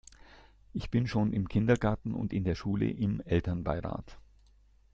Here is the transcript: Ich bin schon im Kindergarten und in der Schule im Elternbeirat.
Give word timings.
Ich 0.73 0.89
bin 0.89 1.05
schon 1.05 1.31
im 1.31 1.47
Kindergarten 1.47 2.15
und 2.15 2.33
in 2.33 2.43
der 2.43 2.55
Schule 2.55 2.89
im 2.89 3.19
Elternbeirat. 3.21 4.17